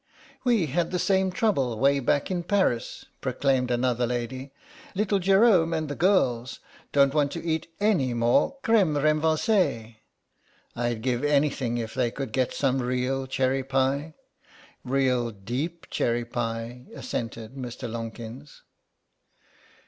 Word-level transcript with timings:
"We 0.43 0.65
had 0.65 0.89
the 0.89 0.97
same 0.97 1.31
trouble 1.31 1.77
way 1.79 1.99
back 1.99 2.31
in 2.31 2.41
Paris," 2.41 3.05
proclaimed 3.21 3.69
another 3.69 4.07
lady; 4.07 4.51
"little 4.95 5.19
Jerome 5.19 5.73
and 5.75 5.89
the 5.89 5.95
girls 5.95 6.59
don't 6.91 7.13
want 7.13 7.31
to 7.33 7.45
eat 7.45 7.67
any 7.79 8.15
more 8.15 8.57
crème 8.63 8.99
renversée. 8.99 9.97
I'd 10.75 11.03
give 11.03 11.23
anything 11.23 11.77
if 11.77 11.93
they 11.93 12.09
could 12.09 12.31
get 12.31 12.51
some 12.51 12.81
real 12.81 13.27
cherry 13.27 13.63
pie." 13.63 14.15
"Real 14.83 15.29
deep 15.29 15.85
cherry 15.91 16.25
pie," 16.25 16.87
assented 16.95 17.53
Mr. 17.53 17.87
Lonkins. 17.87 18.63